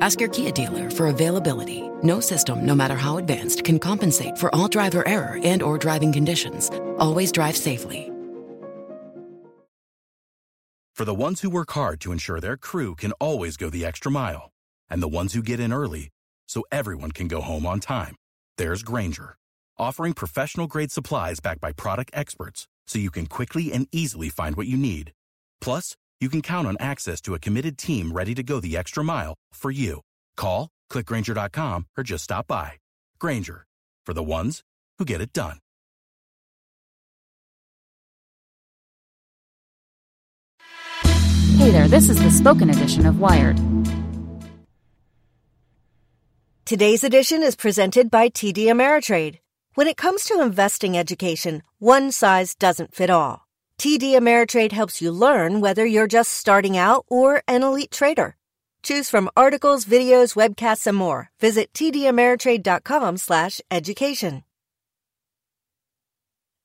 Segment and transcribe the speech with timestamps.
[0.00, 1.90] Ask your Kia dealer for availability.
[2.02, 6.12] No system, no matter how advanced, can compensate for all driver error and or driving
[6.12, 6.70] conditions.
[6.98, 8.10] Always drive safely.
[10.94, 14.12] For the ones who work hard to ensure their crew can always go the extra
[14.12, 14.50] mile,
[14.90, 16.10] and the ones who get in early
[16.46, 18.16] so everyone can go home on time,
[18.58, 19.36] there's Grainger,
[19.78, 24.56] offering professional grade supplies backed by product experts so you can quickly and easily find
[24.56, 25.12] what you need.
[25.62, 29.02] Plus, you can count on access to a committed team ready to go the extra
[29.02, 30.00] mile for you.
[30.36, 32.72] Call, clickgrainger.com, or just stop by.
[33.18, 33.64] Grainger,
[34.04, 34.60] for the ones
[34.98, 35.58] who get it done.
[41.56, 43.60] Hey there, this is the spoken edition of Wired.
[46.64, 49.38] Today's edition is presented by TD Ameritrade.
[49.74, 53.49] When it comes to investing education, one size doesn't fit all.
[53.80, 58.36] TD Ameritrade helps you learn whether you're just starting out or an elite trader.
[58.82, 61.30] Choose from articles, videos, webcasts, and more.
[61.40, 64.44] Visit tdameritrade.com slash education.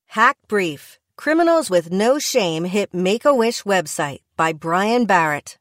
[0.08, 0.99] Hack Brief.
[1.16, 5.58] Criminals with No Shame Hit Make-A-Wish website by Brian Barrett.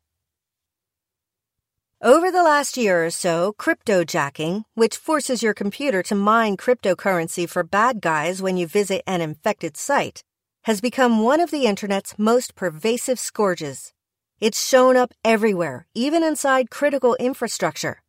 [2.02, 7.62] Over the last year or so, cryptojacking, which forces your computer to mine cryptocurrency for
[7.62, 10.24] bad guys when you visit an infected site,
[10.64, 13.92] has become one of the internet's most pervasive scourges.
[14.40, 18.02] It's shown up everywhere, even inside critical infrastructure.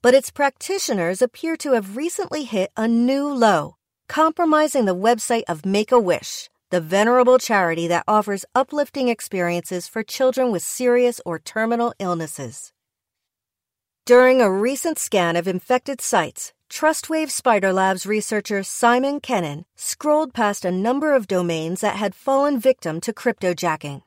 [0.00, 3.76] But its practitioners appear to have recently hit a new low,
[4.08, 10.02] compromising the website of Make a Wish, the venerable charity that offers uplifting experiences for
[10.02, 12.72] children with serious or terminal illnesses.
[14.06, 20.64] During a recent scan of infected sites, TrustWave Spider Labs researcher Simon Kenin scrolled past
[20.64, 24.02] a number of domains that had fallen victim to cryptojacking.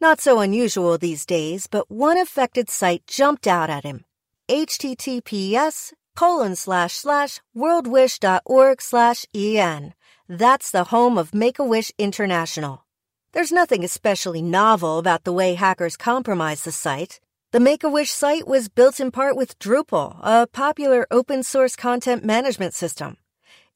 [0.00, 4.04] Not so unusual these days, but one affected site jumped out at him.
[4.48, 9.94] https colon slash slash worldwish.org slash en.
[10.28, 12.84] That's the home of Make-A-Wish International.
[13.32, 17.20] There's nothing especially novel about the way hackers compromise the site.
[17.50, 22.74] The Make-A-Wish site was built in part with Drupal, a popular open source content management
[22.74, 23.16] system.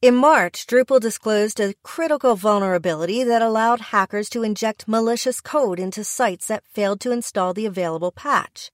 [0.03, 6.05] In March, Drupal disclosed a critical vulnerability that allowed hackers to inject malicious code into
[6.05, 8.71] sites that failed to install the available patch.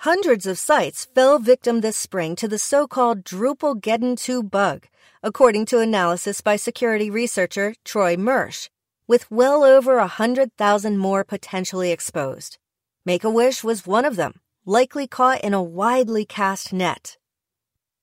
[0.00, 4.88] Hundreds of sites fell victim this spring to the so-called Drupalgeddon 2 bug,
[5.22, 8.68] according to analysis by security researcher Troy Mursch,
[9.06, 12.58] with well over 100,000 more potentially exposed.
[13.08, 14.34] Make-A-Wish was one of them,
[14.66, 17.16] likely caught in a widely cast net.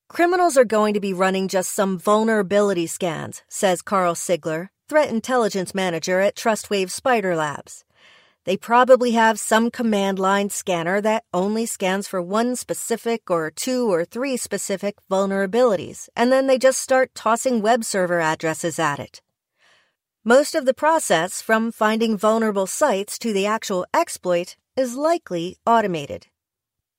[0.09, 5.75] Criminals are going to be running just some vulnerability scans, says Karl Sigler, threat intelligence
[5.75, 7.85] manager at TrustWave Spider Labs.
[8.45, 13.87] They probably have some command line scanner that only scans for one specific or two
[13.93, 19.21] or three specific vulnerabilities, and then they just start tossing web server addresses at it.
[20.23, 26.27] Most of the process, from finding vulnerable sites to the actual exploit, is likely automated.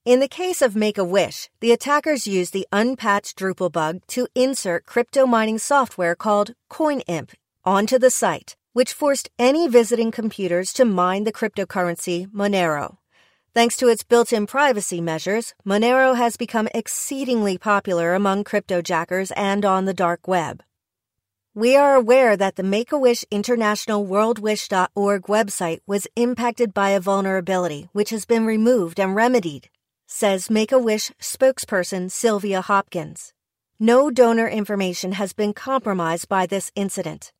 [0.04, 4.28] In the case of Make a Wish, the attackers used the unpatched Drupal bug to
[4.34, 7.30] insert crypto mining software called CoinImp
[7.64, 12.98] onto the site, which forced any visiting computers to mine the cryptocurrency Monero.
[13.52, 19.64] Thanks to its built in privacy measures, Monero has become exceedingly popular among cryptojackers and
[19.64, 20.62] on the dark web.
[21.56, 27.00] We are aware that the Make a Wish International WorldWish.org website was impacted by a
[27.00, 29.70] vulnerability which has been removed and remedied,
[30.06, 33.32] says Make a Wish spokesperson Sylvia Hopkins.
[33.80, 37.32] No donor information has been compromised by this incident.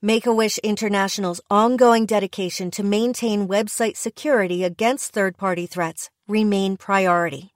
[0.00, 6.76] Make a Wish International's ongoing dedication to maintain website security against third party threats remain
[6.76, 7.53] priority.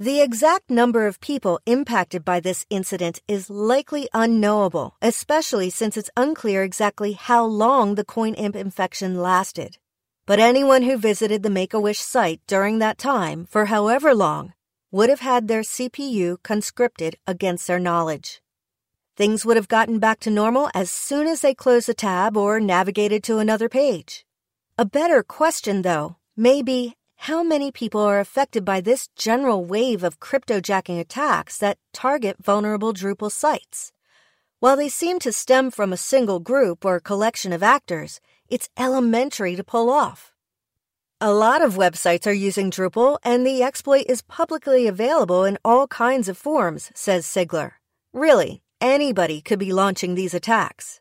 [0.00, 6.08] The exact number of people impacted by this incident is likely unknowable, especially since it's
[6.16, 9.76] unclear exactly how long the CoinImp infection lasted.
[10.24, 14.54] But anyone who visited the Make-A-Wish site during that time, for however long,
[14.90, 18.40] would have had their CPU conscripted against their knowledge.
[19.18, 22.58] Things would have gotten back to normal as soon as they closed the tab or
[22.58, 24.24] navigated to another page.
[24.78, 26.94] A better question, though, may be
[27.24, 32.94] how many people are affected by this general wave of cryptojacking attacks that target vulnerable
[32.94, 33.92] Drupal sites?
[34.58, 39.54] While they seem to stem from a single group or collection of actors, it's elementary
[39.54, 40.32] to pull off.
[41.20, 45.86] A lot of websites are using Drupal, and the exploit is publicly available in all
[45.88, 47.72] kinds of forms, says Sigler.
[48.14, 50.99] Really, anybody could be launching these attacks.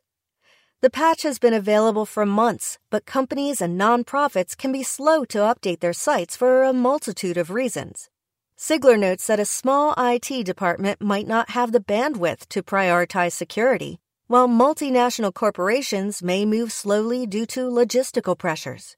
[0.82, 5.40] The patch has been available for months, but companies and nonprofits can be slow to
[5.40, 8.10] update their sites for a multitude of reasons.
[8.58, 14.00] Sigler notes that a small IT department might not have the bandwidth to prioritize security,
[14.28, 18.96] while multinational corporations may move slowly due to logistical pressures.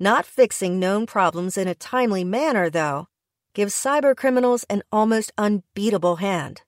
[0.00, 3.06] Not fixing known problems in a timely manner, though,
[3.54, 6.62] gives cybercriminals an almost unbeatable hand.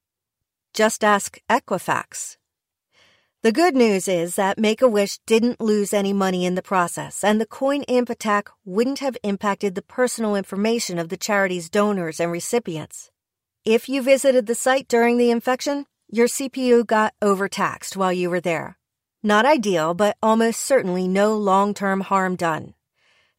[0.72, 2.37] Just ask Equifax.
[3.42, 7.22] The good news is that Make a Wish didn't lose any money in the process,
[7.22, 12.32] and the CoinImp attack wouldn't have impacted the personal information of the charity's donors and
[12.32, 13.10] recipients.
[13.64, 18.40] If you visited the site during the infection, your CPU got overtaxed while you were
[18.40, 18.78] there.
[19.22, 22.74] Not ideal, but almost certainly no long term harm done.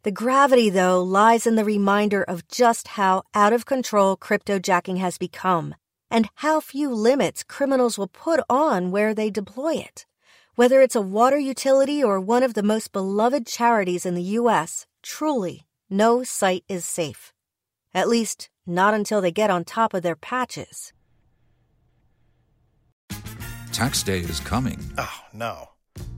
[0.03, 5.17] The gravity, though, lies in the reminder of just how out of control cryptojacking has
[5.17, 5.75] become
[6.09, 10.05] and how few limits criminals will put on where they deploy it.
[10.55, 14.87] Whether it's a water utility or one of the most beloved charities in the U.S.,
[15.03, 17.31] truly, no site is safe.
[17.93, 20.93] At least, not until they get on top of their patches.
[23.71, 24.79] Tax day is coming.
[24.97, 25.69] Oh, no.